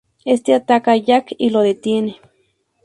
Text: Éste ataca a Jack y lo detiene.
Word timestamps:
Éste 0.25 0.55
ataca 0.55 0.93
a 0.93 0.97
Jack 0.97 1.35
y 1.37 1.51
lo 1.51 1.59
detiene. 1.61 2.19